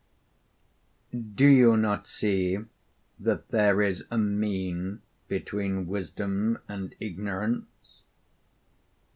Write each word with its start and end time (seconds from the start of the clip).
do 1.35 1.45
you 1.45 1.77
not 1.77 2.07
see 2.07 2.57
that 3.19 3.49
there 3.49 3.83
is 3.83 4.03
a 4.09 4.17
mean 4.17 5.03
between 5.27 5.85
wisdom 5.85 6.57
and 6.67 6.95
ignorance?' 6.99 8.01